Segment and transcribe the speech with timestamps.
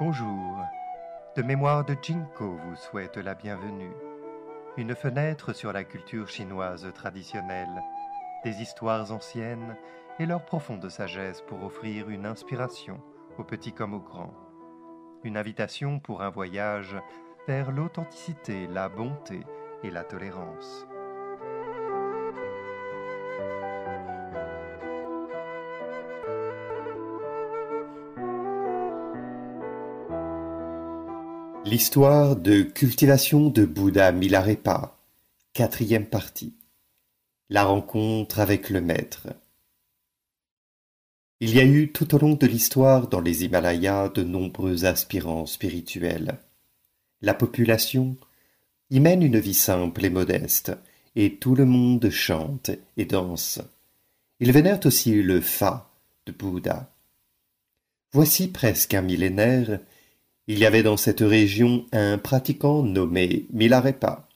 [0.00, 0.64] Bonjour.
[1.34, 3.90] De mémoire de Jinko vous souhaite la bienvenue.
[4.76, 7.82] Une fenêtre sur la culture chinoise traditionnelle,
[8.44, 9.76] des histoires anciennes
[10.20, 13.00] et leur profonde sagesse pour offrir une inspiration
[13.38, 14.34] aux petits comme aux grands.
[15.24, 16.96] Une invitation pour un voyage
[17.48, 19.40] vers l'authenticité, la bonté
[19.82, 20.87] et la tolérance.
[31.70, 34.96] L'histoire de cultivation de Bouddha Milarepa,
[35.52, 36.54] quatrième partie.
[37.50, 39.26] La rencontre avec le maître.
[41.40, 45.44] Il y a eu tout au long de l'histoire dans les Himalayas de nombreux aspirants
[45.44, 46.38] spirituels.
[47.20, 48.16] La population
[48.88, 50.72] y mène une vie simple et modeste,
[51.16, 53.60] et tout le monde chante et danse.
[54.40, 55.90] Ils vénèrent aussi le Fa
[56.24, 56.90] de Bouddha.
[58.12, 59.80] Voici presque un millénaire
[60.48, 64.26] il y avait dans cette région un pratiquant nommé Milarepa.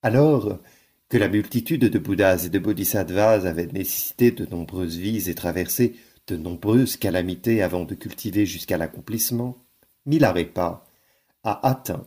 [0.00, 0.60] Alors
[1.08, 5.96] que la multitude de Bouddhas et de Bodhisattvas avait nécessité de nombreuses vies et traversé
[6.28, 9.58] de nombreuses calamités avant de cultiver jusqu'à l'accomplissement,
[10.06, 10.86] Milarepa
[11.42, 12.06] a atteint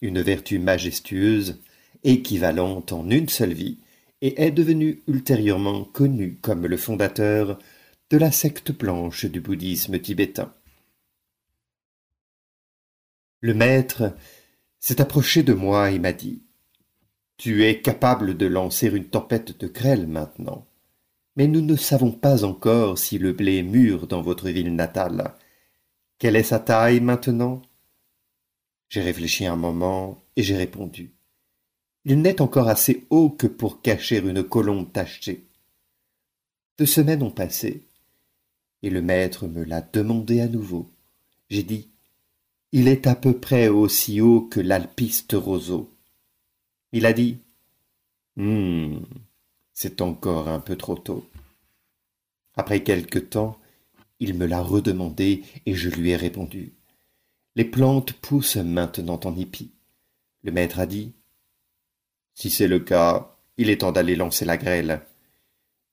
[0.00, 1.58] une vertu majestueuse,
[2.04, 3.78] équivalente en une seule vie,
[4.20, 7.58] et est devenu ultérieurement connu comme le fondateur
[8.10, 10.52] de la secte blanche du bouddhisme tibétain.
[13.42, 14.14] Le maître
[14.78, 16.44] s'est approché de moi et m'a dit
[17.38, 20.64] Tu es capable de lancer une tempête de grêle maintenant.
[21.34, 25.34] Mais nous ne savons pas encore si le blé mûr dans votre ville natale.
[26.20, 27.62] Quelle est sa taille maintenant?
[28.88, 31.12] J'ai réfléchi un moment et j'ai répondu.
[32.04, 35.48] Il n'est encore assez haut que pour cacher une colombe tachée.
[36.78, 37.88] Deux semaines ont passé,
[38.82, 40.90] et le maître me l'a demandé à nouveau.
[41.48, 41.91] J'ai dit
[42.72, 45.90] il est à peu près aussi haut que l'alpiste roseau.
[46.92, 47.38] Il a dit
[48.38, 49.04] Hum,
[49.74, 51.28] c'est encore un peu trop tôt.
[52.56, 53.58] Après quelque temps,
[54.20, 56.72] il me l'a redemandé et je lui ai répondu.
[57.56, 59.72] Les plantes poussent maintenant en épi.
[60.42, 61.12] Le maître a dit
[62.34, 65.02] Si c'est le cas, il est temps d'aller lancer la grêle.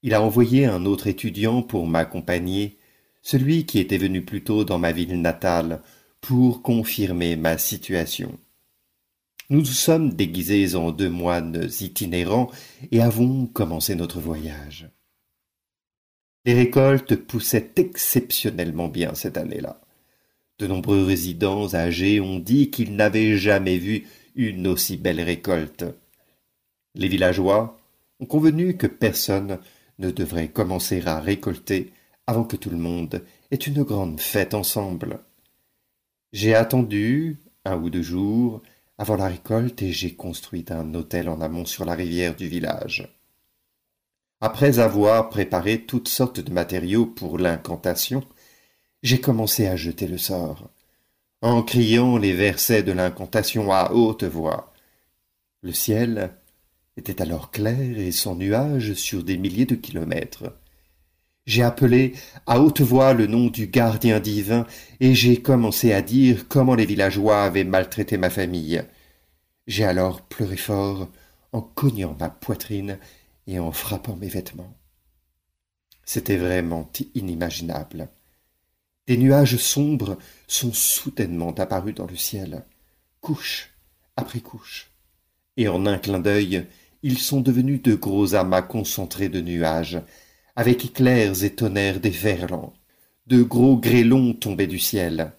[0.01, 2.77] Il a envoyé un autre étudiant pour m'accompagner,
[3.21, 5.81] celui qui était venu plus tôt dans ma ville natale,
[6.21, 8.37] pour confirmer ma situation.
[9.49, 12.51] Nous nous sommes déguisés en deux moines itinérants
[12.91, 14.89] et avons commencé notre voyage.
[16.45, 19.81] Les récoltes poussaient exceptionnellement bien cette année-là.
[20.59, 25.85] De nombreux résidents âgés ont dit qu'ils n'avaient jamais vu une aussi belle récolte.
[26.95, 27.77] Les villageois
[28.19, 29.59] ont convenu que personne
[29.99, 31.91] ne devrait commencer à récolter
[32.27, 35.19] avant que tout le monde ait une grande fête ensemble.
[36.31, 38.61] J'ai attendu un ou deux jours
[38.99, 43.11] avant la récolte et j'ai construit un hôtel en amont sur la rivière du village.
[44.39, 48.23] Après avoir préparé toutes sortes de matériaux pour l'incantation,
[49.01, 50.69] j'ai commencé à jeter le sort,
[51.41, 54.71] en criant les versets de l'incantation à haute voix.
[55.61, 56.31] Le ciel
[56.95, 60.53] était alors clair et sans nuages sur des milliers de kilomètres.
[61.49, 62.13] J'ai appelé
[62.45, 64.67] à haute voix le nom du gardien divin,
[64.99, 68.83] et j'ai commencé à dire comment les villageois avaient maltraité ma famille.
[69.65, 71.09] J'ai alors pleuré fort,
[71.51, 72.99] en cognant ma poitrine
[73.47, 74.77] et en frappant mes vêtements.
[76.05, 78.09] C'était vraiment inimaginable.
[79.07, 82.63] Des nuages sombres sont soudainement apparus dans le ciel,
[83.21, 83.71] couche
[84.17, 84.91] après couche,
[85.57, 86.67] et en un clin d'œil,
[87.01, 89.99] ils sont devenus de gros amas concentrés de nuages,
[90.55, 92.73] avec éclairs et tonnerres déferlants.
[93.27, 95.33] De gros grêlons tombaient du ciel.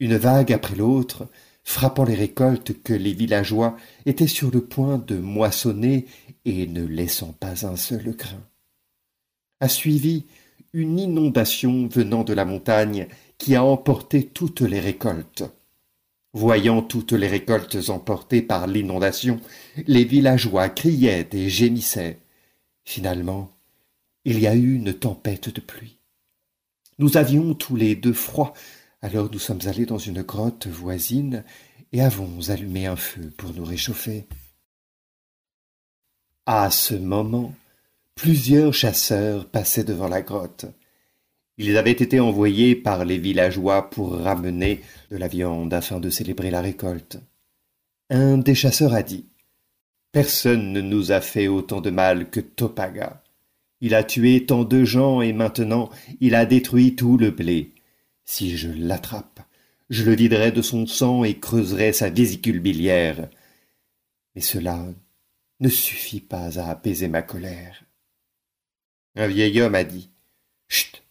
[0.00, 1.28] Une vague après l'autre,
[1.64, 6.06] frappant les récoltes que les villageois étaient sur le point de moissonner
[6.44, 8.44] et ne laissant pas un seul grain.
[9.60, 10.26] A suivi
[10.72, 13.08] une inondation venant de la montagne
[13.38, 15.44] qui a emporté toutes les récoltes.
[16.34, 19.40] Voyant toutes les récoltes emportées par l'inondation,
[19.86, 22.18] les villageois criaient et gémissaient.
[22.84, 23.55] Finalement,
[24.26, 25.98] il y a eu une tempête de pluie.
[26.98, 28.54] Nous avions tous les deux froid,
[29.00, 31.44] alors nous sommes allés dans une grotte voisine
[31.92, 34.26] et avons allumé un feu pour nous réchauffer.
[36.44, 37.54] À ce moment,
[38.16, 40.66] plusieurs chasseurs passaient devant la grotte.
[41.56, 44.82] Ils avaient été envoyés par les villageois pour ramener
[45.12, 47.18] de la viande afin de célébrer la récolte.
[48.10, 49.26] Un des chasseurs a dit
[50.10, 53.22] Personne ne nous a fait autant de mal que Topaga.
[53.80, 55.90] Il a tué tant de gens et maintenant
[56.20, 57.74] il a détruit tout le blé.
[58.24, 59.40] Si je l'attrape,
[59.90, 63.28] je le viderai de son sang et creuserai sa vésicule biliaire.
[64.34, 64.84] Mais cela
[65.60, 67.84] ne suffit pas à apaiser ma colère.
[69.14, 70.10] Un vieil homme a dit
[70.68, 71.02] Chut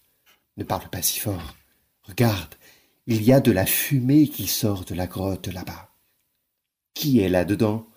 [0.57, 1.55] Ne parle pas si fort.
[2.03, 2.55] Regarde,
[3.07, 5.89] il y a de la fumée qui sort de la grotte là-bas.
[6.93, 7.87] Qui est là-dedans?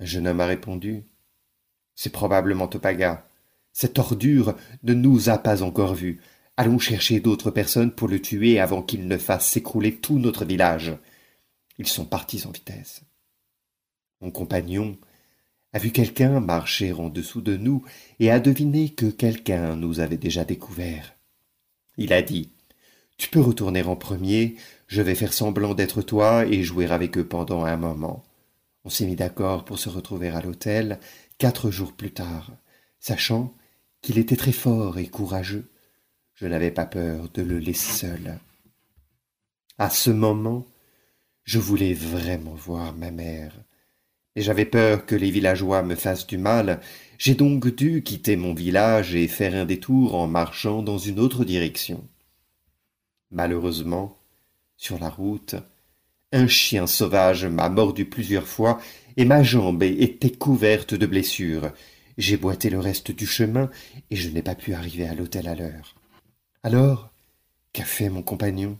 [0.00, 1.04] Un jeune homme a répondu
[1.94, 3.28] C'est probablement Topaga.
[3.78, 6.22] Cette ordure ne nous a pas encore vus.
[6.56, 10.96] Allons chercher d'autres personnes pour le tuer avant qu'il ne fasse s'écrouler tout notre village.
[11.76, 13.02] Ils sont partis en vitesse.
[14.22, 14.96] Mon compagnon
[15.74, 17.84] a vu quelqu'un marcher en dessous de nous
[18.18, 21.14] et a deviné que quelqu'un nous avait déjà découvert.
[21.98, 22.52] Il a dit
[23.18, 24.56] Tu peux retourner en premier,
[24.86, 28.24] je vais faire semblant d'être toi et jouer avec eux pendant un moment.
[28.86, 30.98] On s'est mis d'accord pour se retrouver à l'hôtel
[31.36, 32.52] quatre jours plus tard,
[33.00, 33.54] sachant
[34.06, 35.68] qu'il était très fort et courageux.
[36.34, 38.38] Je n'avais pas peur de le laisser seul.
[39.78, 40.64] À ce moment,
[41.42, 43.52] je voulais vraiment voir ma mère
[44.36, 46.80] et j'avais peur que les villageois me fassent du mal.
[47.18, 51.44] J'ai donc dû quitter mon village et faire un détour en marchant dans une autre
[51.44, 52.04] direction.
[53.32, 54.16] Malheureusement,
[54.76, 55.56] sur la route,
[56.30, 58.80] un chien sauvage m'a mordu plusieurs fois
[59.16, 61.72] et ma jambe était couverte de blessures.
[62.18, 63.70] J'ai boité le reste du chemin
[64.10, 65.94] et je n'ai pas pu arriver à l'hôtel à l'heure.
[66.62, 67.10] Alors,
[67.72, 68.78] qu'a fait mon compagnon?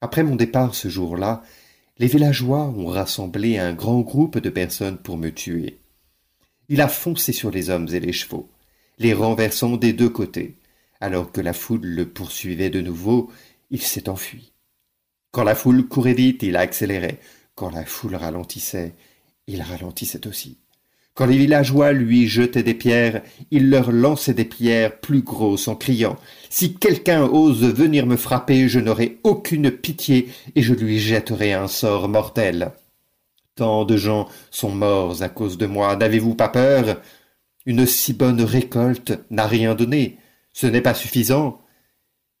[0.00, 1.42] Après mon départ ce jour-là,
[1.98, 5.78] les villageois ont rassemblé un grand groupe de personnes pour me tuer.
[6.68, 8.48] Il a foncé sur les hommes et les chevaux,
[8.98, 10.56] les renversant des deux côtés.
[11.00, 13.30] Alors que la foule le poursuivait de nouveau,
[13.70, 14.52] il s'est enfui.
[15.30, 17.20] Quand la foule courait vite, il accélérait.
[17.54, 18.94] Quand la foule ralentissait,
[19.46, 20.58] il ralentissait aussi.
[21.14, 23.22] Quand les villageois lui jetaient des pierres,
[23.52, 26.16] il leur lançait des pierres plus grosses en criant
[26.50, 31.68] Si quelqu'un ose venir me frapper, je n'aurai aucune pitié et je lui jetterai un
[31.68, 32.72] sort mortel.
[33.54, 37.00] Tant de gens sont morts à cause de moi, n'avez-vous pas peur?
[37.64, 40.18] Une si bonne récolte n'a rien donné.
[40.52, 41.60] Ce n'est pas suffisant.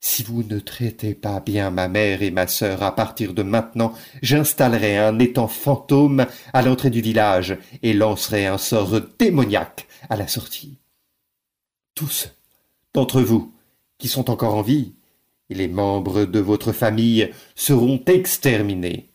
[0.06, 3.94] Si vous ne traitez pas bien ma mère et ma sœur à partir de maintenant,
[4.20, 10.28] j'installerai un étang fantôme à l'entrée du village et lancerai un sort démoniaque à la
[10.28, 10.76] sortie.
[11.94, 12.28] Tous
[12.92, 13.54] d'entre vous
[13.96, 14.92] qui sont encore en vie
[15.48, 19.08] et les membres de votre famille seront exterminés.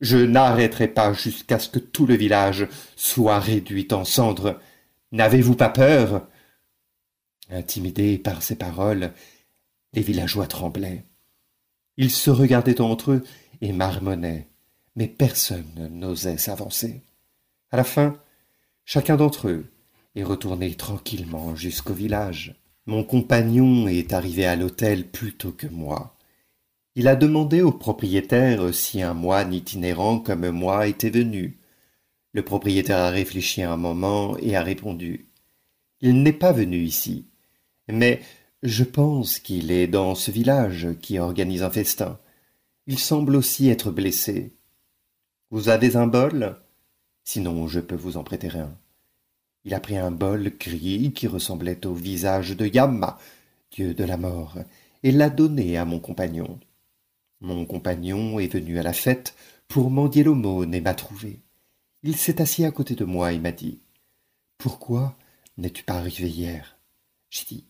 [0.00, 4.58] Je n'arrêterai pas jusqu'à ce que tout le village soit réduit en cendres.
[5.12, 6.26] N'avez-vous pas peur?
[7.48, 9.12] Intimidé par ces paroles,
[9.96, 11.04] les villageois tremblaient.
[11.96, 13.24] Ils se regardaient entre eux
[13.62, 14.46] et marmonnaient,
[14.94, 17.02] mais personne n'osait s'avancer.
[17.70, 18.20] À la fin,
[18.84, 19.64] chacun d'entre eux
[20.14, 22.54] est retourné tranquillement jusqu'au village.
[22.84, 26.16] Mon compagnon est arrivé à l'hôtel plus tôt que moi.
[26.94, 31.58] Il a demandé au propriétaire si un moine itinérant comme moi était venu.
[32.32, 35.26] Le propriétaire a réfléchi un moment et a répondu.
[36.02, 37.26] Il n'est pas venu ici,
[37.88, 38.20] mais
[38.66, 42.18] je pense qu'il est dans ce village qui organise un festin.
[42.88, 44.52] Il semble aussi être blessé.
[45.50, 46.56] Vous avez un bol?
[47.22, 48.76] Sinon, je peux vous en prêter un.
[49.64, 53.18] Il a pris un bol gris qui ressemblait au visage de Yamma,
[53.70, 54.58] dieu de la mort,
[55.04, 56.58] et l'a donné à mon compagnon.
[57.40, 59.36] Mon compagnon est venu à la fête
[59.68, 61.38] pour mendier l'aumône et m'a trouvé.
[62.02, 63.78] Il s'est assis à côté de moi et m'a dit
[64.58, 65.16] Pourquoi
[65.56, 66.78] n'es-tu pas arrivé hier
[67.30, 67.64] J'ai dit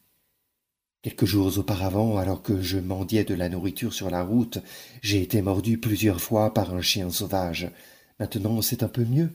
[1.07, 4.59] Quelques jours auparavant, alors que je mendiais de la nourriture sur la route,
[5.03, 7.71] j'ai été mordu plusieurs fois par un chien sauvage.
[8.19, 9.31] Maintenant c'est un peu mieux.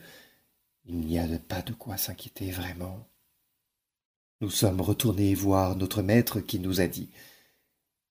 [0.86, 3.08] Il n'y a pas de quoi s'inquiéter vraiment.
[4.42, 7.08] Nous sommes retournés voir notre maître qui nous a dit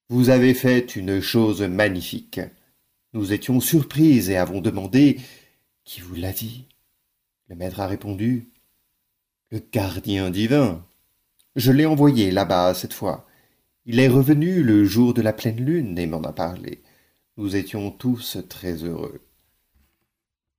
[0.09, 2.41] Vous avez fait une chose magnifique.
[3.13, 5.21] Nous étions surprises et avons demandé
[5.85, 6.65] Qui vous l'a dit?
[7.49, 8.49] Le maître a répondu
[9.51, 10.83] Le gardien divin.
[11.57, 13.27] Je l'ai envoyé là-bas cette fois.
[13.87, 16.83] Il est revenu le jour de la pleine lune et m'en a parlé.
[17.37, 19.27] Nous étions tous très heureux.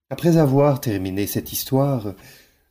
[0.09, 2.15] Après avoir terminé cette histoire,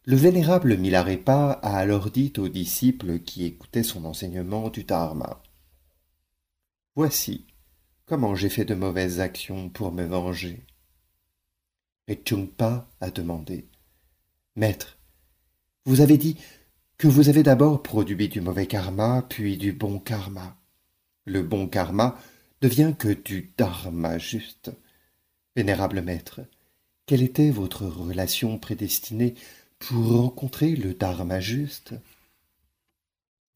[0.04, 5.42] le vénérable Milarepa a alors dit aux disciples qui écoutaient son enseignement du Dharma.
[6.96, 7.46] Voici
[8.06, 10.66] comment j'ai fait de mauvaises actions pour me venger.
[12.08, 13.68] Et Chungpa a demandé.
[14.56, 14.98] Maître,
[15.84, 16.36] vous avez dit
[17.00, 20.54] que vous avez d'abord produit du mauvais karma, puis du bon karma.
[21.24, 22.18] Le bon karma
[22.60, 24.70] devient que du dharma juste.
[25.56, 26.42] Vénérable maître,
[27.06, 29.34] quelle était votre relation prédestinée
[29.78, 31.94] pour rencontrer le dharma juste?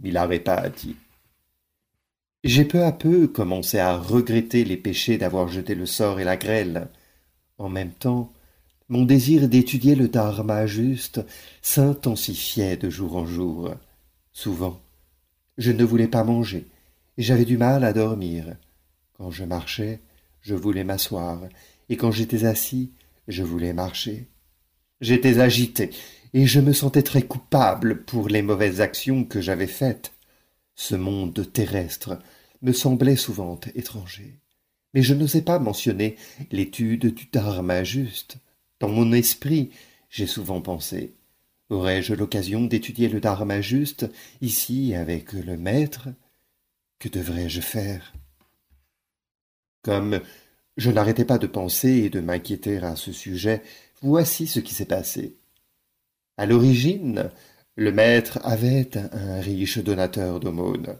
[0.00, 0.96] Milarepa a dit
[2.44, 6.38] J'ai peu à peu commencé à regretter les péchés d'avoir jeté le sort et la
[6.38, 6.88] grêle.
[7.58, 8.32] En même temps,
[8.88, 11.20] mon désir d'étudier le dharma juste
[11.62, 13.74] s'intensifiait de jour en jour.
[14.32, 14.80] Souvent,
[15.56, 16.66] je ne voulais pas manger,
[17.16, 18.56] et j'avais du mal à dormir.
[19.14, 20.00] Quand je marchais,
[20.42, 21.40] je voulais m'asseoir,
[21.88, 22.92] et quand j'étais assis,
[23.26, 24.28] je voulais marcher.
[25.00, 25.90] J'étais agité,
[26.34, 30.12] et je me sentais très coupable pour les mauvaises actions que j'avais faites.
[30.74, 32.18] Ce monde terrestre
[32.60, 34.40] me semblait souvent étranger.
[34.92, 36.16] Mais je n'osais pas mentionner
[36.50, 38.38] l'étude du dharma juste.
[38.80, 39.70] Dans mon esprit,
[40.08, 41.14] j'ai souvent pensé
[41.70, 44.06] Aurais-je l'occasion d'étudier le dharma juste,
[44.42, 46.08] ici, avec le maître?
[46.98, 48.12] Que devrais-je faire?
[49.82, 50.20] Comme
[50.76, 53.62] je n'arrêtais pas de penser et de m'inquiéter à ce sujet,
[54.02, 55.36] voici ce qui s'est passé.
[56.36, 57.30] À l'origine,
[57.76, 60.98] le maître avait un riche donateur d'aumônes.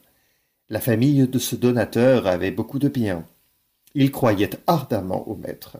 [0.70, 3.26] La famille de ce donateur avait beaucoup de biens.
[3.94, 5.78] Il croyait ardemment au maître,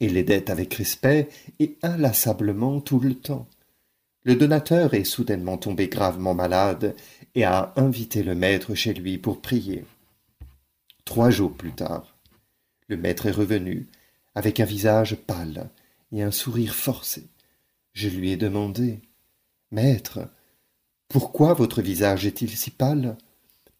[0.00, 1.28] et l'aidait avec respect
[1.58, 3.46] et inlassablement tout le temps.
[4.24, 6.94] Le donateur est soudainement tombé gravement malade
[7.34, 9.84] et a invité le maître chez lui pour prier.
[11.04, 12.16] Trois jours plus tard,
[12.88, 13.88] le maître est revenu,
[14.34, 15.70] avec un visage pâle
[16.12, 17.28] et un sourire forcé.
[17.92, 19.00] Je lui ai demandé
[19.70, 20.20] Maître,
[21.08, 23.16] pourquoi votre visage est-il si pâle?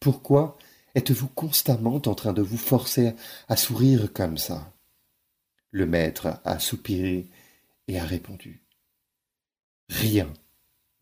[0.00, 0.56] Pourquoi
[0.94, 3.14] êtes-vous constamment en train de vous forcer
[3.48, 4.72] à sourire comme ça?
[5.70, 7.26] Le maître a soupiré
[7.88, 8.62] et a répondu
[9.88, 10.32] Rien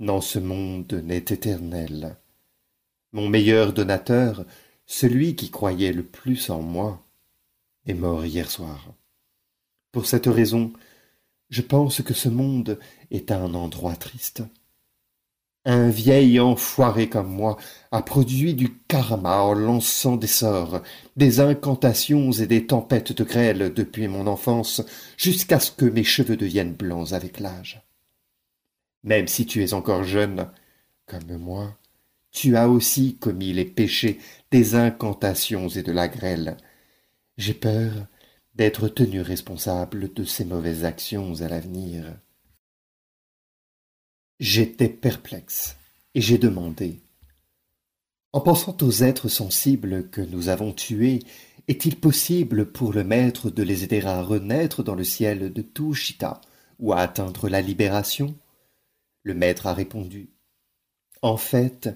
[0.00, 2.16] dans ce monde n'est éternel.
[3.12, 4.44] Mon meilleur donateur,
[4.86, 7.04] celui qui croyait le plus en moi,
[7.86, 8.94] est mort hier soir.
[9.92, 10.72] Pour cette raison,
[11.50, 12.78] je pense que ce monde
[13.10, 14.42] est un endroit triste.
[15.64, 17.58] Un vieil enfoiré comme moi
[17.90, 20.82] a produit du karma en lançant des sorts,
[21.16, 24.82] des incantations et des tempêtes de grêle depuis mon enfance
[25.16, 27.82] jusqu'à ce que mes cheveux deviennent blancs avec l'âge.
[29.04, 30.48] Même si tu es encore jeune,
[31.06, 31.76] comme moi,
[32.30, 34.18] tu as aussi commis les péchés
[34.50, 36.56] des incantations et de la grêle.
[37.36, 38.06] J'ai peur
[38.54, 42.04] d'être tenu responsable de ces mauvaises actions à l'avenir.
[44.40, 45.74] J'étais perplexe,
[46.14, 47.00] et j'ai demandé.
[48.32, 51.24] En pensant aux êtres sensibles que nous avons tués,
[51.66, 56.40] est-il possible pour le maître de les aider à renaître dans le ciel de Tushita
[56.78, 58.36] ou à atteindre la libération?
[59.24, 60.30] Le maître a répondu.
[61.20, 61.88] En fait,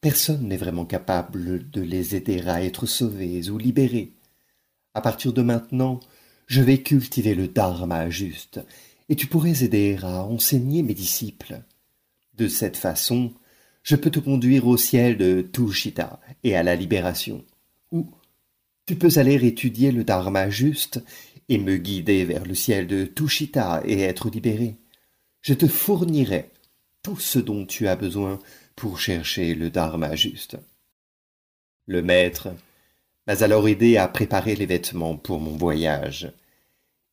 [0.00, 4.14] personne n'est vraiment capable de les aider à être sauvés ou libérés.
[4.94, 6.00] À partir de maintenant,
[6.46, 8.60] je vais cultiver le dharma juste,
[9.10, 11.62] et tu pourrais aider à enseigner mes disciples.
[12.34, 13.32] De cette façon,
[13.82, 17.44] je peux te conduire au ciel de Tushita et à la libération.
[17.90, 18.10] Ou
[18.86, 21.02] tu peux aller étudier le dharma juste
[21.48, 24.76] et me guider vers le ciel de Tushita et être libéré.
[25.40, 26.50] Je te fournirai
[27.02, 28.38] tout ce dont tu as besoin
[28.76, 30.56] pour chercher le dharma juste.
[31.86, 32.48] Le maître
[33.26, 36.32] m'a alors aidé à préparer les vêtements pour mon voyage.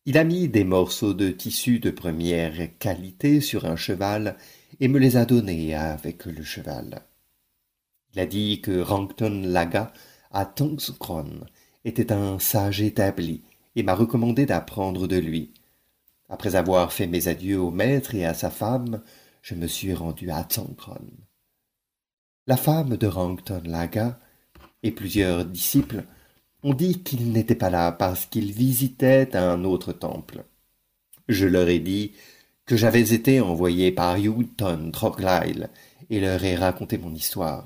[0.06, 4.36] Il a mis des morceaux de tissu de première qualité sur un cheval
[4.78, 7.02] et me les a donnés avec le cheval.
[8.12, 9.92] Il a dit que Rankton Laga
[10.30, 11.40] à Tongskron
[11.84, 13.42] était un sage établi
[13.76, 15.52] et m'a recommandé d'apprendre de lui.
[16.28, 19.02] Après avoir fait mes adieux au maître et à sa femme,
[19.42, 21.06] je me suis rendu à Tongkron.
[22.46, 24.18] La femme de Rankton Laga
[24.82, 26.04] et plusieurs disciples
[26.62, 30.44] ont dit qu'il n'était pas là parce qu'il visitait un autre temple.
[31.28, 32.12] Je leur ai dit
[32.76, 35.68] j'avais été envoyé par Houghton Troglail
[36.10, 37.64] et leur ai raconté mon histoire.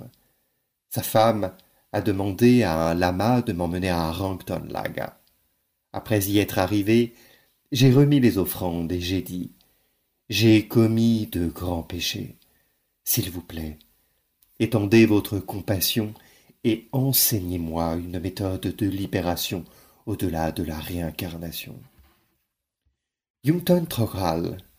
[0.90, 1.52] Sa femme
[1.92, 5.18] a demandé à un lama de m'emmener à Rankton Laga.
[5.92, 7.14] Après y être arrivé,
[7.73, 9.52] j'ai remis les offrandes et j'ai dit
[10.28, 12.37] J'ai commis de grands péchés.
[13.04, 13.78] S'il vous plaît,
[14.58, 16.14] étendez votre compassion
[16.64, 19.64] et enseignez-moi une méthode de libération
[20.06, 21.78] au-delà de la réincarnation.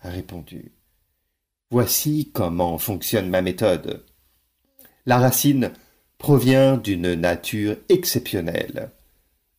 [0.10, 0.72] Répondu.
[1.72, 4.06] Voici comment fonctionne ma méthode.
[5.06, 5.72] La racine
[6.18, 8.92] provient d'une nature exceptionnelle.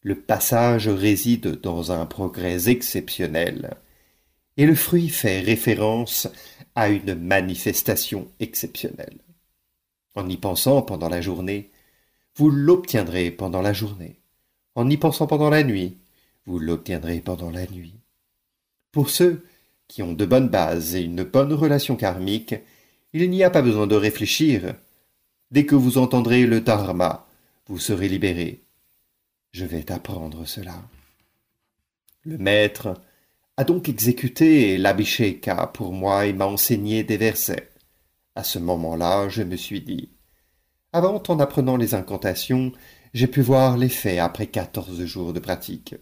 [0.03, 3.77] Le passage réside dans un progrès exceptionnel.
[4.57, 6.29] Et le fruit fait référence
[6.75, 9.19] à une manifestation exceptionnelle.
[10.15, 11.71] En y pensant pendant la journée,
[12.37, 14.21] vous l'obtiendrez pendant la journée.
[14.75, 15.99] En y pensant pendant la nuit,
[16.47, 17.95] vous l'obtiendrez pendant la nuit.
[18.93, 19.45] Pour ceux
[19.89, 22.55] qui ont de bonnes bases et une bonne relation karmique,
[23.13, 24.75] il n'y a pas besoin de réfléchir.
[25.51, 27.27] Dès que vous entendrez le dharma,
[27.67, 28.65] vous serez libéré.
[29.53, 30.83] Je vais t'apprendre cela.
[32.25, 32.95] Le maître
[33.57, 37.71] a donc exécuté l'Abhisheka pour moi et m'a enseigné des versets.
[38.35, 40.11] À ce moment-là, je me suis dit
[40.93, 42.73] Avant, en apprenant les incantations,
[43.15, 45.95] j'ai pu voir l'effet après quatorze jours de pratique.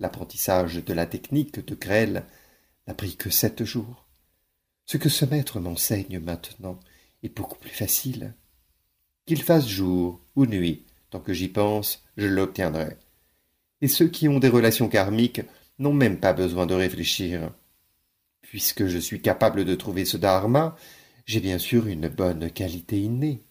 [0.00, 2.24] L'apprentissage de la technique de grêle
[2.86, 4.06] n'a pris que sept jours.
[4.86, 6.78] Ce que ce maître m'enseigne maintenant
[7.22, 8.34] est beaucoup plus facile.
[9.26, 12.96] Qu'il fasse jour ou nuit, tant que j'y pense, je l'obtiendrai.
[13.80, 15.42] Et ceux qui ont des relations karmiques
[15.78, 17.52] n'ont même pas besoin de réfléchir.
[18.42, 20.76] Puisque je suis capable de trouver ce dharma,
[21.26, 23.42] j'ai bien sûr une bonne qualité innée.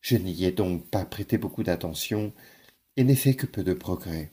[0.00, 2.32] Je n'y ai donc pas prêté beaucoup d'attention
[2.96, 4.32] et n'ai fait que peu de progrès.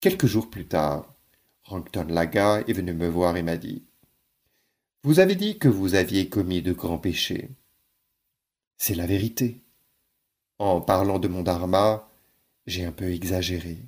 [0.00, 1.14] Quelques jours plus tard,
[2.08, 3.82] Laga est venu me voir et m'a dit
[5.04, 7.50] Vous avez dit que vous aviez commis de grands péchés.
[8.78, 9.60] C'est la vérité.
[10.58, 12.08] En parlant de mon dharma,
[12.66, 13.78] j'ai un peu exagéré.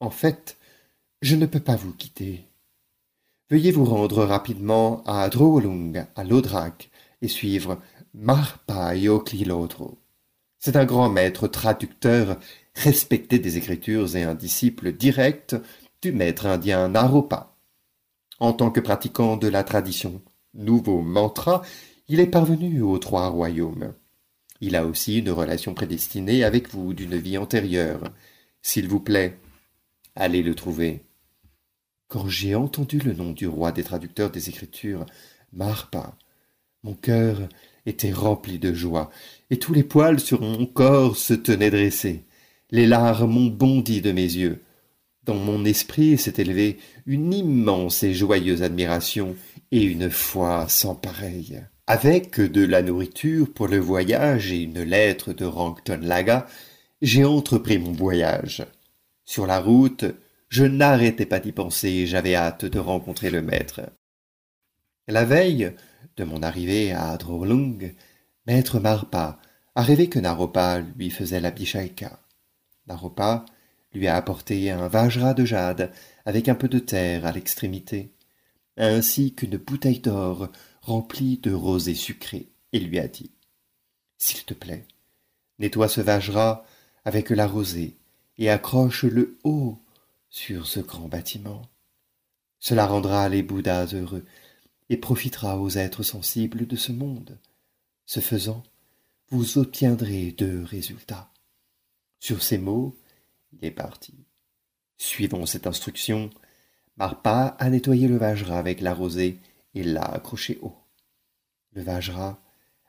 [0.00, 0.56] En fait,
[1.22, 2.44] je ne peux pas vous quitter.
[3.50, 7.78] Veuillez vous rendre rapidement à Drolung, à Lodrak, et suivre
[8.14, 9.98] Marpa Yoklilotro.
[10.58, 12.38] C'est un grand maître traducteur
[12.74, 15.56] respecté des Écritures et un disciple direct
[16.02, 17.56] du maître indien Naropa.
[18.40, 20.20] En tant que pratiquant de la tradition
[20.52, 21.62] nouveau mantra,
[22.08, 23.94] il est parvenu aux trois royaumes.
[24.60, 28.12] Il a aussi une relation prédestinée avec vous d'une vie antérieure.
[28.60, 29.38] S'il vous plaît,
[30.16, 31.04] allez le trouver.
[32.08, 35.06] Quand j'ai entendu le nom du roi des traducteurs des Écritures,
[35.52, 36.16] Marpa,
[36.82, 37.48] mon cœur
[37.86, 39.10] était rempli de joie,
[39.50, 42.24] et tous les poils sur mon corps se tenaient dressés.
[42.70, 44.60] Les larmes ont bondi de mes yeux.
[45.24, 49.36] Dans mon esprit s'est élevée une immense et joyeuse admiration
[49.70, 51.62] et une foi sans pareille.
[51.86, 56.46] Avec de la nourriture pour le voyage et une lettre de Rankton Laga,
[57.02, 58.64] j'ai entrepris mon voyage.
[59.24, 60.04] Sur la route,
[60.48, 63.80] je n'arrêtais pas d'y penser et j'avais hâte de rencontrer le maître.
[65.08, 65.72] La veille
[66.16, 67.94] de mon arrivée à Drolung,
[68.46, 69.38] maître Marpa
[69.74, 72.18] a rêvé que Naropa lui faisait la bichaïka.
[72.86, 73.44] Naropa
[73.94, 75.92] lui a apporté un vajra de jade
[76.24, 78.12] avec un peu de terre à l'extrémité,
[78.76, 80.48] ainsi qu'une bouteille d'or
[80.80, 83.30] remplie de rosée sucrée, et lui a dit
[84.18, 84.86] S'il te plaît,
[85.58, 86.64] nettoie ce vajra
[87.04, 87.96] avec la rosée
[88.38, 89.78] et accroche-le haut
[90.30, 91.62] sur ce grand bâtiment.
[92.58, 94.24] Cela rendra les Bouddhas heureux
[94.88, 97.38] et profitera aux êtres sensibles de ce monde.
[98.06, 98.62] Ce faisant,
[99.30, 101.30] vous obtiendrez deux résultats.
[102.20, 102.96] Sur ces mots,
[103.52, 104.14] il est parti.
[104.98, 106.30] Suivant cette instruction,
[106.96, 109.38] Marpa a nettoyé le Vajra avec la rosée
[109.74, 110.76] et l'a accroché haut.
[111.72, 112.40] Le Vajra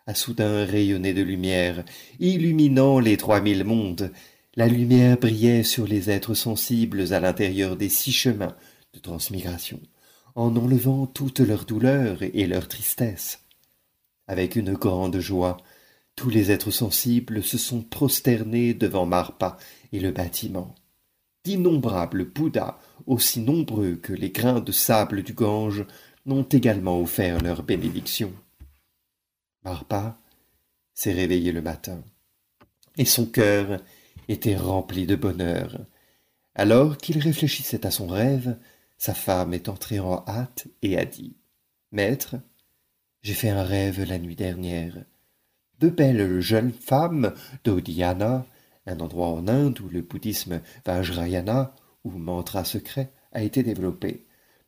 [0.06, 1.86] a soudain rayonné de lumière,
[2.20, 4.12] illuminant les trois mille mondes,
[4.56, 8.56] la lumière brillait sur les êtres sensibles à l'intérieur des six chemins
[8.94, 9.80] de transmigration,
[10.36, 13.40] en enlevant toute leur douleur et leur tristesse.
[14.28, 15.58] Avec une grande joie,
[16.16, 19.58] tous les êtres sensibles se sont prosternés devant Marpa
[19.94, 20.76] et le bâtiment.
[21.46, 25.86] D'innombrables Bouddhas, aussi nombreux que les grains de sable du Gange,
[26.26, 28.34] n'ont également offert leur bénédiction.
[29.64, 30.18] Marpa
[30.94, 32.02] s'est réveillé le matin,
[32.98, 33.82] et son cœur
[34.28, 35.80] était rempli de bonheur.
[36.56, 38.58] Alors qu'il réfléchissait à son rêve,
[38.98, 41.36] sa femme est entrée en hâte et a dit
[41.92, 42.36] Maître,
[43.22, 44.98] j'ai fait un rêve la nuit dernière.
[45.80, 48.46] Deux belles jeunes femmes d'Odhyana,
[48.86, 54.26] un endroit en Inde où le bouddhisme Vajrayana, ou mantra secret, a été développé,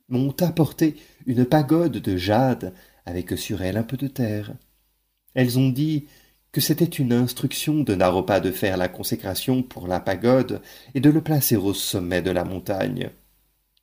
[0.10, 2.74] m'ont apporté une pagode de jade
[3.06, 4.54] avec sur elle un peu de terre.
[5.34, 6.08] Elles ont dit
[6.52, 10.62] que c'était une instruction de Naropa de faire la consécration pour la pagode
[10.94, 13.10] et de le placer au sommet de la montagne.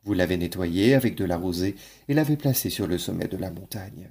[0.05, 1.77] Vous l'avez nettoyé avec de la rosée
[2.09, 4.09] et l'avez placé sur le sommet de la montagne.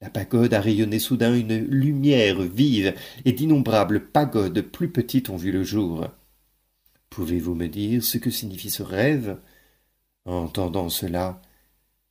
[0.00, 5.50] La pagode a rayonné soudain une lumière vive, et d'innombrables pagodes plus petites ont vu
[5.50, 6.06] le jour.
[7.10, 9.38] Pouvez-vous me dire ce que signifie ce rêve?
[10.24, 11.42] En entendant cela,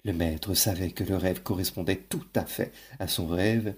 [0.04, 3.74] le maître savait que le rêve correspondait tout à fait à son rêve,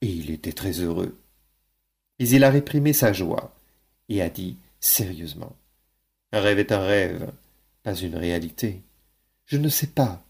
[0.00, 1.18] et il était très heureux.
[2.18, 3.54] Mais il a réprimé sa joie
[4.08, 5.56] et a dit sérieusement
[6.32, 7.32] Un rêve est un rêve,
[7.82, 8.82] pas une réalité.
[9.44, 10.24] Je ne sais pas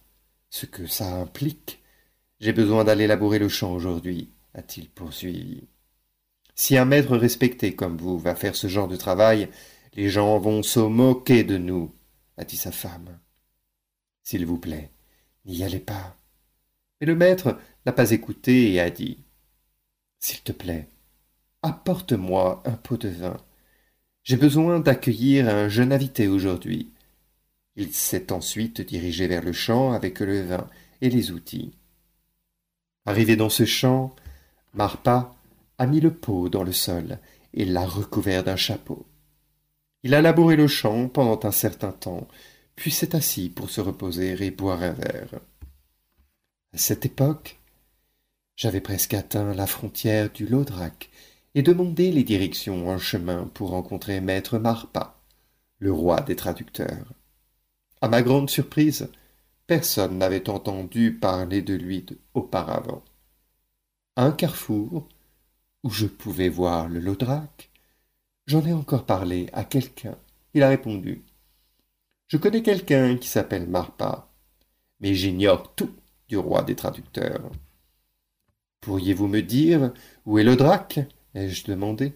[0.50, 1.81] ce que ça implique.
[2.42, 5.62] J'ai besoin d'aller labourer le champ aujourd'hui, a-t-il poursuivi.
[6.56, 9.48] Si un maître respecté comme vous va faire ce genre de travail,
[9.94, 11.94] les gens vont se moquer de nous,
[12.36, 13.16] a dit sa femme.
[14.24, 14.90] S'il vous plaît,
[15.44, 16.16] n'y allez pas.
[17.00, 19.18] Mais le maître n'a pas écouté et a dit
[20.18, 20.88] S'il te plaît,
[21.62, 23.36] Apporte-moi un pot de vin.
[24.24, 26.90] J'ai besoin d'accueillir un jeune invité aujourd'hui.
[27.76, 30.66] Il s'est ensuite dirigé vers le champ avec le vin
[31.02, 31.76] et les outils.
[33.04, 34.14] Arrivé dans ce champ,
[34.74, 35.34] Marpa
[35.78, 37.18] a mis le pot dans le sol
[37.54, 39.06] et l'a recouvert d'un chapeau.
[40.04, 42.26] Il a labouré le champ pendant un certain temps,
[42.76, 45.40] puis s'est assis pour se reposer et boire un verre.
[46.72, 47.58] À cette époque,
[48.56, 51.10] j'avais presque atteint la frontière du Laudrac
[51.54, 55.16] et demandé les directions en chemin pour rencontrer maître Marpa,
[55.78, 57.12] le roi des traducteurs.
[58.00, 59.08] À ma grande surprise,
[59.66, 63.02] personne n'avait entendu parler de lui auparavant.
[64.16, 65.08] À un carrefour,
[65.82, 67.70] où je pouvais voir le Laudrac,
[68.46, 70.16] j'en ai encore parlé à quelqu'un.
[70.54, 71.24] Il a répondu
[72.28, 74.28] Je connais quelqu'un qui s'appelle Marpa,
[75.00, 75.92] mais j'ignore tout
[76.28, 77.50] du roi des traducteurs.
[78.80, 79.92] Pourriez-vous me dire
[80.26, 81.00] où est le drac?
[81.34, 82.14] ai-je demandé.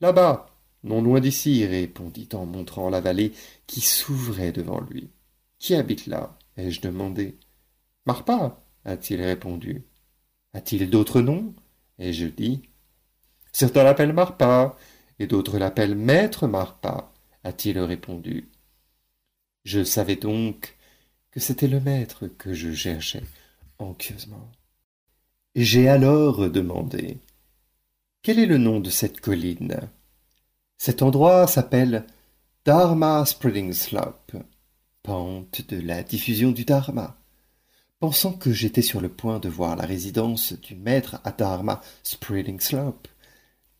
[0.00, 0.50] Là-bas,
[0.82, 3.32] non loin d'ici, répondit en montrant la vallée
[3.66, 5.08] qui s'ouvrait devant lui.
[5.58, 6.36] Qui habite là?
[6.56, 7.38] Ai-je demandé.
[8.06, 9.84] Marpa, a-t-il répondu.
[10.52, 11.54] A-t-il d'autres noms
[11.98, 12.62] ai-je dit.
[13.52, 14.76] Certains l'appellent Marpa,
[15.18, 17.12] et d'autres l'appellent Maître Marpa,
[17.44, 18.50] a-t-il répondu.
[19.64, 20.76] Je savais donc
[21.30, 23.22] que c'était le maître que je cherchais
[23.78, 24.50] anxieusement.
[25.54, 27.18] J'ai alors demandé
[28.22, 29.80] Quel est le nom de cette colline?
[30.78, 32.04] Cet endroit s'appelle
[32.64, 34.32] Dharma Spreading Slope,
[35.04, 37.20] pente de la diffusion du Dharma.
[38.00, 42.58] Pensant que j'étais sur le point de voir la résidence du maître à Dharma Spreading
[42.58, 43.06] Slope,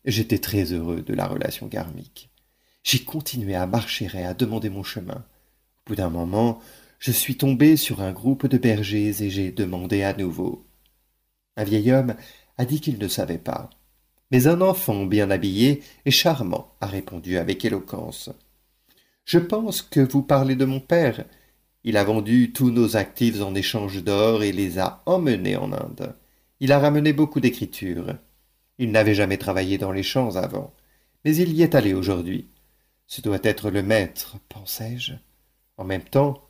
[0.05, 2.29] j'étais très heureux de la relation karmique.
[2.83, 5.25] J'ai continué à marcher et à demander mon chemin.
[5.25, 6.61] Au bout d'un moment,
[6.99, 10.67] je suis tombé sur un groupe de bergers et j'ai demandé à nouveau.
[11.57, 12.15] Un vieil homme
[12.59, 13.71] a dit qu'il ne savait pas.
[14.29, 18.29] Mais un enfant bien habillé et charmant a répondu avec éloquence.
[19.25, 21.25] Je pense que vous parlez de mon père.
[21.83, 26.15] Il a vendu tous nos actifs en échange d'or et les a emmenés en Inde.
[26.59, 28.15] Il a ramené beaucoup d'écritures.
[28.77, 30.73] Il n'avait jamais travaillé dans les champs avant,
[31.23, 32.47] mais il y est allé aujourd'hui.
[33.07, 35.13] Ce doit être le maître, pensai-je.
[35.77, 36.41] En même temps,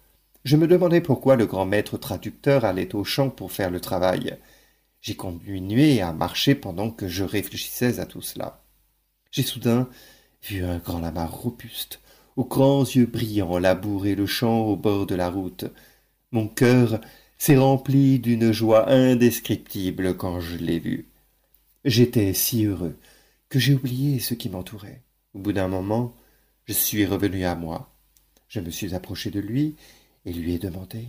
[0.43, 4.37] je me demandais pourquoi le grand maître traducteur allait au champ pour faire le travail.
[5.01, 8.63] J'ai continué à marcher pendant que je réfléchissais à tout cela.
[9.31, 9.89] J'ai soudain
[10.43, 11.99] vu un grand lama robuste,
[12.35, 15.65] aux grands yeux brillants, labourer le champ au bord de la route.
[16.31, 16.99] Mon cœur
[17.37, 21.09] s'est rempli d'une joie indescriptible quand je l'ai vu.
[21.83, 22.97] J'étais si heureux
[23.49, 25.01] que j'ai oublié ce qui m'entourait.
[25.33, 26.15] Au bout d'un moment,
[26.65, 27.93] je suis revenu à moi.
[28.47, 29.75] Je me suis approché de lui
[30.25, 31.07] et lui ai demandé.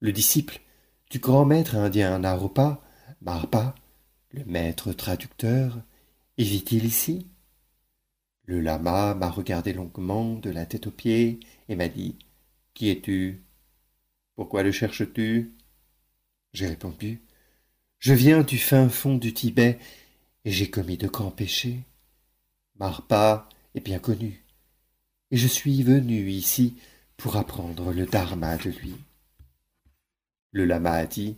[0.00, 0.60] Le disciple
[1.10, 2.82] du grand maître indien Naropa,
[3.22, 3.74] Marpa,
[4.32, 5.78] le maître traducteur,
[6.36, 7.26] y vit-il ici?
[8.46, 12.16] Le lama m'a regardé longuement de la tête aux pieds et m'a dit
[12.74, 13.42] Qui es-tu?
[14.34, 15.54] Pourquoi le cherches-tu?
[16.52, 17.22] J'ai répondu
[17.98, 19.78] Je viens du fin fond du Tibet
[20.44, 21.80] et j'ai commis de grands péchés.
[22.76, 24.44] Marpa est bien connu,
[25.30, 26.76] et je suis venu ici
[27.16, 28.94] pour apprendre le dharma de lui.
[30.50, 31.36] Le lama a dit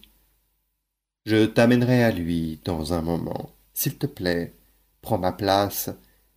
[1.24, 3.52] Je t'amènerai à lui dans un moment.
[3.74, 4.54] S'il te plaît,
[5.02, 5.90] prends ma place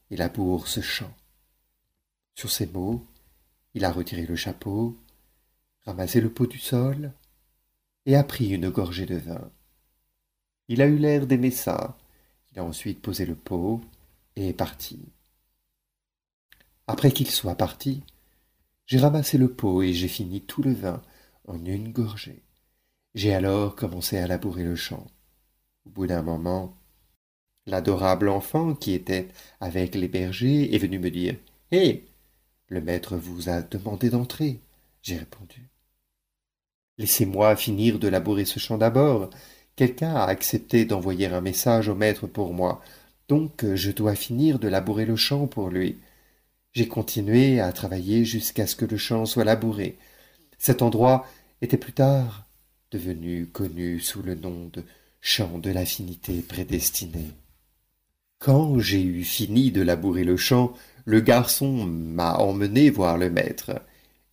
[0.09, 1.13] et laboure ce champ.
[2.35, 3.05] Sur ces mots,
[3.73, 4.97] il a retiré le chapeau,
[5.85, 7.13] ramassé le pot du sol
[8.05, 9.51] et a pris une gorgée de vin.
[10.67, 11.97] Il a eu l'air d'aimer ça.
[12.51, 13.81] Il a ensuite posé le pot
[14.35, 14.99] et est parti.
[16.87, 18.03] Après qu'il soit parti,
[18.85, 21.03] j'ai ramassé le pot et j'ai fini tout le vin
[21.47, 22.41] en une gorgée.
[23.13, 25.05] J'ai alors commencé à labourer le champ.
[25.85, 26.75] Au bout d'un moment,
[27.69, 29.27] l'adorable enfant qui était
[29.61, 31.35] avec les bergers est venu me dire
[31.71, 32.05] Hé
[32.67, 34.59] Le maître vous a demandé d'entrer.
[35.01, 35.69] J'ai répondu.
[36.97, 39.29] Laissez-moi finir de labourer ce champ d'abord.
[39.75, 42.81] Quelqu'un a accepté d'envoyer un message au maître pour moi,
[43.29, 45.97] donc je dois finir de labourer le champ pour lui.
[46.73, 49.97] J'ai continué à travailler jusqu'à ce que le champ soit labouré.
[50.57, 51.25] Cet endroit
[51.61, 52.45] était plus tard
[52.91, 54.83] devenu connu sous le nom de
[55.21, 57.25] champ de l'infinité prédestiné.
[58.39, 60.73] Quand j'ai eu fini de labourer le champ,
[61.05, 63.81] le garçon m'a emmené voir le maître.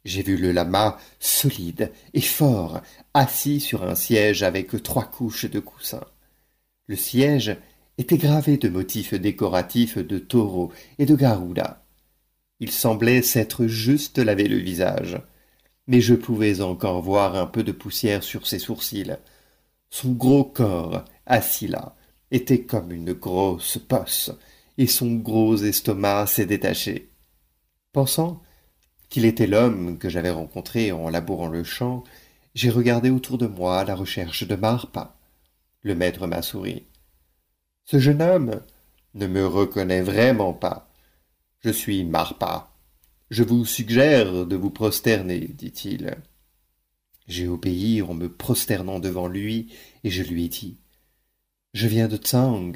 [0.05, 2.81] J'ai vu le lama solide et fort,
[3.15, 6.07] assis sur un siège avec trois couches de coussins.
[6.87, 7.57] Le siège
[7.99, 11.85] était gravé de motifs décoratifs de taureaux et de garouda.
[12.61, 15.21] Il semblait s'être juste lavé le visage
[15.87, 19.17] mais je pouvais encore voir un peu de poussière sur ses sourcils.
[19.91, 21.96] Son gros corps, assis là,
[22.31, 24.33] était comme une grosse posse,
[24.79, 27.11] et son gros estomac s'est détaché.
[27.93, 28.43] Pensant
[29.09, 32.05] qu'il était l'homme que j'avais rencontré en labourant le champ,
[32.55, 35.19] j'ai regardé autour de moi à la recherche de Marpa.
[35.83, 36.85] Le maître m'a souri.
[37.85, 38.61] Ce jeune homme
[39.15, 40.91] ne me reconnaît vraiment pas.
[41.61, 42.73] Je suis Marpa.
[43.31, 46.17] Je vous suggère de vous prosterner, dit-il.
[47.27, 49.73] J'ai obéi en me prosternant devant lui,
[50.05, 50.79] et je lui ai dit
[51.77, 52.73] Je viens de Tsang,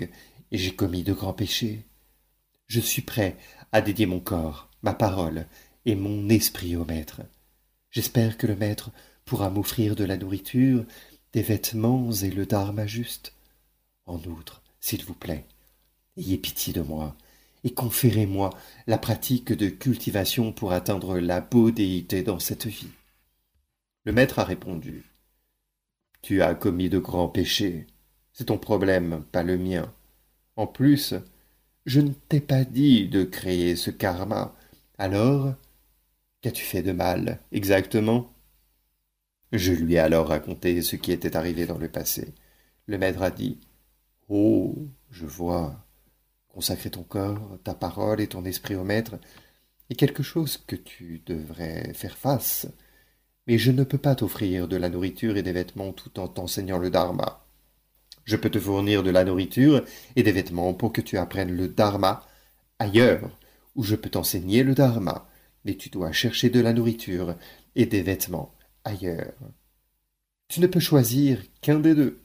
[0.52, 1.86] et j'ai commis de grands péchés.
[2.66, 3.38] Je suis prêt
[3.72, 5.46] à dédier mon corps, ma parole
[5.86, 7.22] et mon esprit au maître.
[7.90, 8.90] J'espère que le maître
[9.24, 10.84] pourra m'offrir de la nourriture,
[11.32, 13.32] des vêtements et le dharma juste.
[14.04, 15.46] En outre, s'il vous plaît,
[16.18, 17.16] ayez pitié de moi
[17.64, 18.50] et conférez-moi
[18.86, 22.92] la pratique de cultivation pour atteindre la déité dans cette vie.
[24.04, 25.06] Le maître a répondu.
[26.20, 27.86] Tu as commis de grands péchés.
[28.40, 29.92] C'est ton problème, pas le mien.
[30.56, 31.12] En plus,
[31.84, 34.56] je ne t'ai pas dit de créer ce karma.
[34.96, 35.52] Alors,
[36.40, 38.32] qu'as-tu fait de mal, exactement?
[39.52, 42.32] Je lui ai alors raconté ce qui était arrivé dans le passé.
[42.86, 43.58] Le maître a dit
[44.30, 44.74] Oh,
[45.10, 45.84] je vois.
[46.48, 49.18] Consacrer ton corps, ta parole et ton esprit au maître
[49.90, 52.66] est quelque chose que tu devrais faire face.
[53.46, 56.78] Mais je ne peux pas t'offrir de la nourriture et des vêtements tout en t'enseignant
[56.78, 57.44] le dharma.
[58.24, 59.84] Je peux te fournir de la nourriture
[60.16, 62.26] et des vêtements pour que tu apprennes le dharma
[62.78, 63.30] ailleurs,
[63.74, 65.28] où je peux t'enseigner le dharma,
[65.64, 67.36] mais tu dois chercher de la nourriture
[67.76, 68.54] et des vêtements
[68.84, 69.34] ailleurs.
[70.48, 72.20] Tu ne peux choisir qu'un des deux.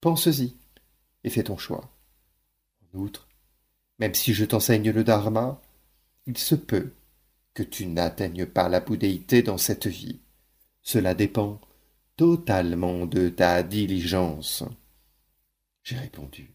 [0.00, 0.56] Pense-y
[1.24, 1.90] et fais ton choix.
[2.82, 3.28] En outre,
[3.98, 5.60] même si je t'enseigne le dharma,
[6.26, 6.92] il se peut
[7.54, 10.20] que tu n'atteignes pas la bouddhéité dans cette vie.
[10.82, 11.60] Cela dépend
[12.20, 14.62] totalement de ta diligence.
[15.82, 16.54] J'ai répondu.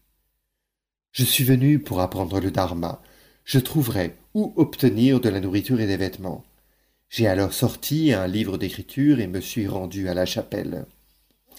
[1.10, 3.02] Je suis venu pour apprendre le dharma.
[3.42, 6.44] Je trouverai où obtenir de la nourriture et des vêtements.
[7.08, 10.86] J'ai alors sorti un livre d'écriture et me suis rendu à la chapelle.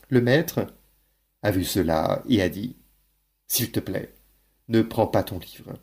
[0.07, 0.67] Le maître
[1.43, 2.77] a vu cela et a dit
[3.47, 4.13] S'il te plaît,
[4.69, 5.73] ne prends pas ton livre.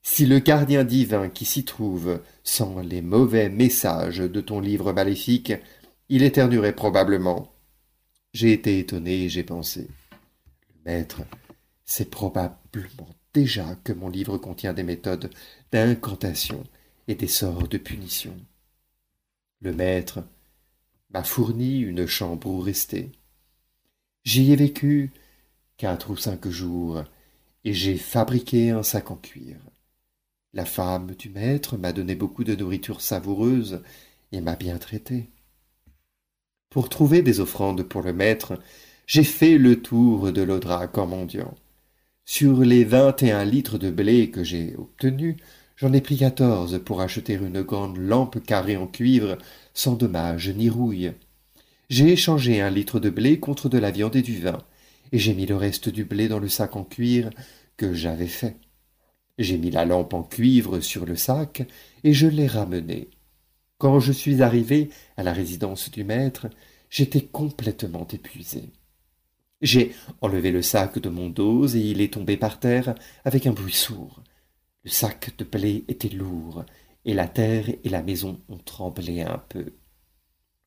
[0.00, 5.52] Si le gardien divin qui s'y trouve sent les mauvais messages de ton livre maléfique,
[6.08, 7.52] il éternuerait probablement.
[8.36, 9.88] J'ai été étonné et j'ai pensé.
[10.68, 11.22] Le maître
[11.86, 15.30] sait probablement déjà que mon livre contient des méthodes
[15.72, 16.62] d'incantation
[17.08, 18.36] et des sorts de punition.
[19.62, 20.22] Le maître
[21.08, 23.10] m'a fourni une chambre où rester.
[24.22, 25.12] J'y ai vécu
[25.78, 27.04] quatre ou cinq jours,
[27.64, 29.56] et j'ai fabriqué un sac en cuir.
[30.52, 33.82] La femme du maître m'a donné beaucoup de nourriture savoureuse
[34.30, 35.30] et m'a bien traité.
[36.76, 38.60] Pour trouver des offrandes pour le maître,
[39.06, 41.54] j'ai fait le tour de l'Audrak en mendiant.
[42.26, 45.36] Sur les vingt et un litres de blé que j'ai obtenus,
[45.76, 49.38] j'en ai pris quatorze pour acheter une grande lampe carrée en cuivre,
[49.72, 51.12] sans dommage ni rouille.
[51.88, 54.58] J'ai échangé un litre de blé contre de la viande et du vin,
[55.12, 57.30] et j'ai mis le reste du blé dans le sac en cuir
[57.78, 58.56] que j'avais fait.
[59.38, 61.66] J'ai mis la lampe en cuivre sur le sac,
[62.04, 63.08] et je l'ai ramené.
[63.78, 66.48] Quand je suis arrivé à la résidence du maître,
[66.88, 68.72] j'étais complètement épuisé.
[69.60, 73.52] J'ai enlevé le sac de mon dos et il est tombé par terre avec un
[73.52, 74.22] bruit sourd.
[74.84, 76.64] Le sac de blé était lourd,
[77.04, 79.74] et la terre et la maison ont tremblé un peu.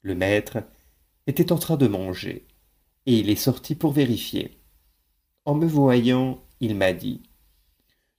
[0.02, 0.60] Le maître
[1.26, 2.46] était en train de manger,
[3.06, 4.60] et il est sorti pour vérifier.
[5.46, 7.22] En me voyant, il m'a dit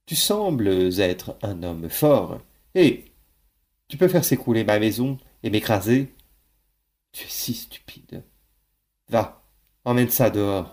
[0.06, 2.40] Tu sembles être un homme fort.
[2.74, 3.09] Hé
[3.90, 6.14] tu peux faire s'écrouler ma maison et m'écraser
[7.10, 8.24] Tu es si stupide.
[9.08, 9.42] Va,
[9.84, 10.72] emmène ça dehors.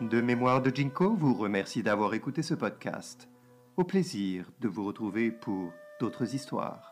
[0.00, 3.28] De Mémoire de Jinko vous remercie d'avoir écouté ce podcast.
[3.76, 6.89] Au plaisir de vous retrouver pour d'autres histoires.